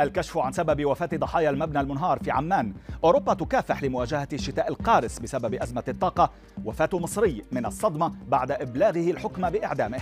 الكشف 0.00 0.38
عن 0.38 0.52
سبب 0.52 0.84
وفاة 0.84 1.08
ضحايا 1.14 1.50
المبنى 1.50 1.80
المنهار 1.80 2.18
في 2.18 2.30
عمان. 2.30 2.74
أوروبا 3.04 3.34
تكافح 3.34 3.82
لمواجهة 3.82 4.28
الشتاء 4.32 4.68
القارس 4.68 5.18
بسبب 5.18 5.54
أزمة 5.54 5.84
الطاقة. 5.88 6.30
وفاة 6.64 6.88
مصري 6.92 7.44
من 7.52 7.66
الصدمة 7.66 8.12
بعد 8.28 8.50
إبلاغه 8.50 9.10
الحكم 9.10 9.50
بإعدامه. 9.50 10.00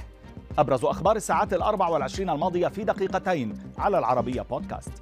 أبرز 0.58 0.84
أخبار 0.84 1.16
الساعات 1.16 1.52
الأربع 1.52 1.88
والعشرين 1.88 2.30
الماضية 2.30 2.68
في 2.68 2.84
دقيقتين 2.84 3.58
على 3.78 3.98
العربية 3.98 4.42
بودكاست. 4.42 4.92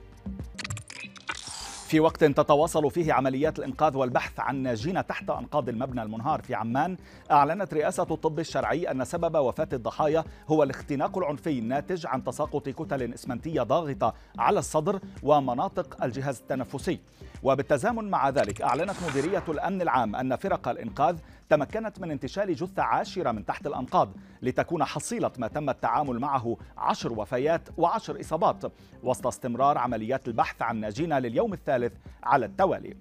في 1.91 2.01
وقت 2.01 2.25
تتواصل 2.25 2.91
فيه 2.91 3.13
عمليات 3.13 3.59
الإنقاذ 3.59 3.97
والبحث 3.97 4.41
عن 4.41 4.57
ناجين 4.57 5.07
تحت 5.07 5.31
أنقاض 5.31 5.69
المبنى 5.69 6.03
المنهار 6.03 6.43
في 6.43 6.55
عمان 6.55 6.97
أعلنت 7.31 7.75
رئاسة 7.75 8.07
الطب 8.11 8.39
الشرعي 8.39 8.91
أن 8.91 9.05
سبب 9.05 9.37
وفاة 9.37 9.69
الضحايا 9.73 10.25
هو 10.49 10.63
الاختناق 10.63 11.19
العنفي 11.19 11.59
الناتج 11.59 12.07
عن 12.07 12.25
تساقط 12.25 12.69
كتل 12.69 13.13
إسمنتية 13.15 13.63
ضاغطة 13.63 14.15
على 14.39 14.59
الصدر 14.59 15.01
ومناطق 15.23 16.05
الجهاز 16.05 16.39
التنفسي. 16.41 17.01
وبالتزامن 17.43 18.11
مع 18.11 18.29
ذلك 18.29 18.63
أعلنت 18.63 18.97
مديرية 19.09 19.43
الأمن 19.49 19.83
العام 19.83 20.17
أن 20.17 20.37
فرق 20.37 20.69
الإنقاذ 20.69 21.19
تمكنت 21.49 22.01
من 22.01 22.11
انتشال 22.11 22.55
جثة 22.55 22.83
عاشرة 22.83 23.33
من 23.33 23.47
تحت 23.47 23.67
الأنقاض 23.67 24.13
لتكون 24.43 24.85
حصيلة 24.85 25.31
ما 25.39 25.49
تم 25.49 25.71
التعامل 25.71 26.19
معه 26.19 26.57
عشر 26.79 27.13
وفيات 27.13 27.69
وعشر 27.77 28.21
إصابات 28.21 28.73
وسط 29.03 29.27
استمرار 29.27 29.79
عمليات 29.79 30.29
البحث 30.29 30.63
عن 30.63 30.77
ناجين 30.81 31.13
لليوم 31.13 31.53
الثالث 31.53 31.93
على 32.23 32.47
التوالي. 32.47 32.97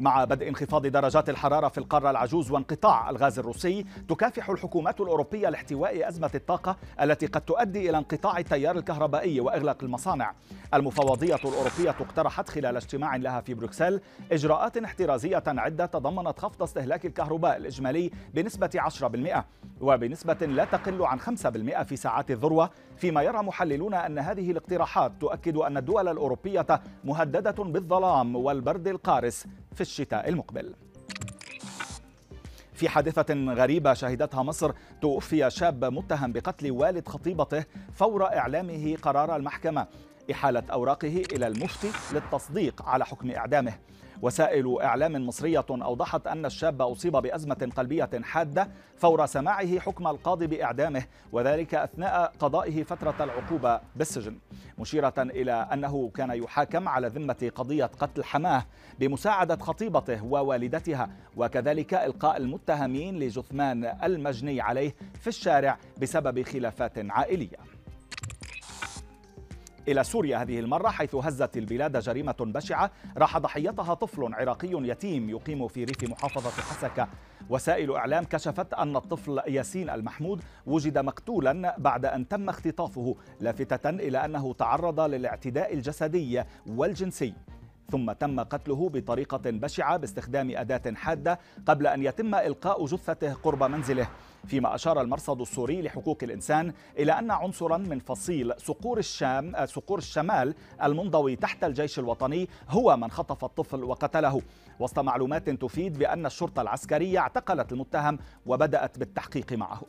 مع 0.00 0.24
بدء 0.24 0.48
انخفاض 0.48 0.86
درجات 0.86 1.28
الحرارة 1.28 1.68
في 1.68 1.78
القارة 1.78 2.10
العجوز 2.10 2.50
وانقطاع 2.50 3.10
الغاز 3.10 3.38
الروسي 3.38 3.84
تكافح 4.08 4.50
الحكومات 4.50 5.00
الأوروبية 5.00 5.48
لاحتواء 5.48 6.08
أزمة 6.08 6.30
الطاقة 6.34 6.76
التي 7.00 7.26
قد 7.26 7.40
تؤدي 7.40 7.90
إلى 7.90 7.98
انقطاع 7.98 8.38
التيار 8.38 8.76
الكهربائي 8.76 9.40
وإغلاق 9.40 9.82
المصانع. 9.82 10.32
المفوضية 10.74 11.34
الأوروبية 11.34 11.90
اقترحت 11.90 12.48
خلال 12.48 12.76
اجتماع 12.76 13.16
لها 13.16 13.40
في 13.40 13.54
بروكسل 13.54 14.00
إجراءات 14.32 14.76
احترازية 14.76 15.42
عدة 15.46 15.86
تضمنت 15.86 16.38
خفض 16.38 16.62
استهلاك 16.62 17.06
الكهرباء 17.06 17.56
الإجمالي 17.56 18.10
بنسبة 18.34 18.70
10% 18.74 19.44
وبنسبة 19.80 20.46
لا 20.46 20.64
تقل 20.64 21.02
عن 21.02 21.20
5% 21.20 21.82
في 21.82 21.96
ساعات 21.96 22.30
الذروة. 22.30 22.70
فيما 22.96 23.22
يرى 23.22 23.38
محللون 23.38 23.94
أن 23.94 24.18
هذه 24.18 24.50
الاقتراحات 24.50 25.12
تؤكد 25.20 25.56
أن 25.56 25.76
الدول 25.76 26.08
الأوروبية 26.08 26.66
مهددة 27.04 27.64
بالظلام 27.64 28.36
والبرد 28.36 28.88
القارس. 28.88 29.46
في 29.78 29.82
الشتاء 29.82 30.28
المقبل. 30.28 30.74
في 32.74 32.88
حادثة 32.88 33.34
غريبة 33.34 33.94
شهدتها 33.94 34.42
مصر 34.42 34.72
توفي 35.02 35.50
شاب 35.50 35.84
متهم 35.84 36.32
بقتل 36.32 36.70
والد 36.70 37.08
خطيبته 37.08 37.64
فور 37.92 38.24
إعلامه 38.24 38.96
قرار 39.02 39.36
المحكمة. 39.36 39.86
إحالة 40.30 40.62
أوراقه 40.72 41.22
إلى 41.32 41.46
المفتي 41.46 41.90
للتصديق 42.12 42.82
على 42.82 43.06
حكم 43.06 43.30
إعدامه. 43.30 43.78
وسائل 44.22 44.78
إعلام 44.82 45.26
مصرية 45.26 45.64
أوضحت 45.70 46.26
أن 46.26 46.46
الشاب 46.46 46.82
أصيب 46.82 47.12
بأزمة 47.12 47.70
قلبية 47.76 48.10
حادة 48.22 48.68
فور 48.96 49.26
سماعه 49.26 49.78
حكم 49.78 50.06
القاضي 50.06 50.46
بإعدامه 50.46 51.04
وذلك 51.32 51.74
أثناء 51.74 52.32
قضائه 52.38 52.82
فترة 52.82 53.14
العقوبة 53.20 53.80
بالسجن. 53.96 54.38
مشيرة 54.78 55.14
إلى 55.18 55.52
أنه 55.52 56.10
كان 56.14 56.30
يحاكم 56.30 56.88
على 56.88 57.08
ذمة 57.08 57.52
قضية 57.54 57.84
قتل 57.84 58.24
حماة 58.24 58.64
بمساعدة 58.98 59.56
خطيبته 59.56 60.24
ووالدتها 60.24 61.10
وكذلك 61.36 61.94
إلقاء 61.94 62.36
المتهمين 62.36 63.18
لجثمان 63.18 63.84
المجني 63.84 64.60
عليه 64.60 64.94
في 65.20 65.26
الشارع 65.28 65.78
بسبب 66.00 66.42
خلافات 66.42 66.92
عائلية. 67.10 67.56
إلى 69.88 70.04
سوريا 70.04 70.42
هذه 70.42 70.60
المرة 70.60 70.88
حيث 70.88 71.14
هزت 71.14 71.56
البلاد 71.56 71.96
جريمة 71.96 72.36
بشعة. 72.40 72.90
راح 73.16 73.38
ضحيتها 73.38 73.94
طفل 73.94 74.34
عراقي 74.34 74.70
يتيم 74.72 75.30
يقيم 75.30 75.68
في 75.68 75.84
ريف 75.84 76.10
محافظة 76.10 76.50
حسكة. 76.50 77.08
وسائل 77.50 77.94
إعلام 77.94 78.24
كشفت 78.24 78.74
أن 78.74 78.96
الطفل 78.96 79.42
ياسين 79.46 79.90
المحمود 79.90 80.42
وجد 80.66 80.98
مقتولا 80.98 81.74
بعد 81.78 82.04
أن 82.04 82.28
تم 82.28 82.48
اختطافه 82.48 83.16
لافتة 83.40 83.90
إلى 83.90 84.24
أنه 84.24 84.54
تعرض 84.54 85.00
للاعتداء 85.00 85.74
الجسدي 85.74 86.42
والجنسي. 86.66 87.34
ثم 87.90 88.12
تم 88.12 88.40
قتله 88.40 88.88
بطريقة 88.88 89.50
بشعة 89.50 89.96
باستخدام 89.96 90.56
أداة 90.56 90.94
حادة 90.94 91.38
قبل 91.66 91.86
أن 91.86 92.02
يتم 92.02 92.34
إلقاء 92.34 92.84
جثته 92.86 93.34
قرب 93.34 93.62
منزله. 93.62 94.08
فيما 94.46 94.74
أشار 94.74 95.00
المرصد 95.00 95.40
السوري 95.40 95.82
لحقوق 95.82 96.18
الإنسان 96.22 96.72
إلى 96.98 97.18
أن 97.18 97.30
عنصرا 97.30 97.76
من 97.76 97.98
فصيل 97.98 98.52
صقور 98.56 98.98
الشام 98.98 99.66
صقور 99.66 99.98
الشمال 99.98 100.54
المنضوي 100.82 101.36
تحت 101.36 101.64
الجيش 101.64 101.98
الوطني 101.98 102.48
هو 102.68 102.96
من 102.96 103.10
خطف 103.10 103.44
الطفل 103.44 103.84
وقتله. 103.84 104.42
وسط 104.80 104.98
معلومات 104.98 105.50
تفيد 105.50 105.98
بأن 105.98 106.26
الشرطة 106.26 106.62
العسكرية 106.62 107.18
اعتقلت 107.18 107.72
المتهم 107.72 108.18
وبدأت 108.46 108.98
بالتحقيق 108.98 109.52
معه. 109.52 109.82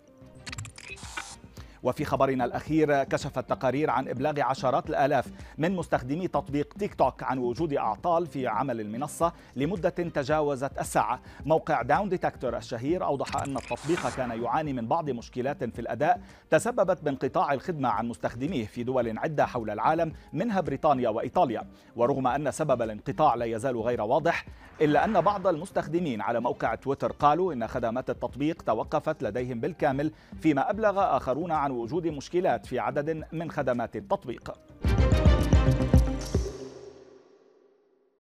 وفي 1.84 2.06
خبرنا 2.06 2.46
الأخير 2.46 3.04
كشفت 3.04 3.50
تقارير 3.50 3.90
عن 3.90 4.08
إبلاغ 4.08 4.42
عشرات 4.42 4.90
الآلاف 4.90 5.28
من 5.58 5.76
مستخدمي 5.76 6.28
تطبيق 6.28 6.74
تيك 6.80 6.94
توك 6.94 7.24
عن 7.24 7.38
وجود 7.38 7.74
أعطال 7.74 8.28
في 8.28 8.48
عمل 8.48 8.82
المنصة 8.82 9.34
لمدة 9.56 9.90
تجاوزت 9.90 10.80
الساعة. 10.80 11.20
موقع 11.46 11.82
داون 11.82 12.10
ديتكتور 12.10 12.58
الشهير 12.58 13.06
أوضح 13.06 13.36
أن 13.36 13.58
التطبيق 13.58 14.10
كان 14.10 14.44
يعاني 14.44 14.74
من 14.74 14.88
بعض 14.88 15.10
مشكلات 15.10 15.64
في 15.64 15.80
الأداء 15.80 16.22
تسببت 16.50 17.04
بانقطاع 17.04 17.54
الخدمة 17.54 17.90
عن 17.90 18.08
مستخدميه 18.08 18.66
في 18.66 18.84
دول 18.84 19.18
عدة 19.18 19.46
حول 19.46 19.70
العالم 19.70 20.14
منها 20.34 20.62
بريطانيا 20.62 21.10
وإيطاليا. 21.10 21.64
ورغم 21.96 22.28
أن 22.28 22.52
سبب 22.52 22.82
الانقطاع 22.82 23.36
لا 23.36 23.46
يزال 23.46 23.78
غير 23.78 24.02
واضح 24.02 24.46
إلا 24.82 25.06
أن 25.06 25.22
بعض 25.22 25.48
المستخدمين 25.48 26.22
على 26.22 26.40
موقع 26.40 26.76
تويتر 26.76 27.12
قالوا 27.12 27.54
إن 27.54 27.68
خدمات 27.68 28.10
التطبيق 28.10 28.62
توقفت 28.62 29.24
لديهم 29.24 29.60
بالكامل 29.60 30.12
فيما 30.42 30.70
أبلغ 30.70 31.18
آخرون 31.18 31.52
عن 31.70 31.76
وجود 31.76 32.08
مشكلات 32.08 32.66
في 32.66 32.80
عدد 32.80 33.24
من 33.32 33.52
خدمات 33.52 33.96
التطبيق. 33.96 34.54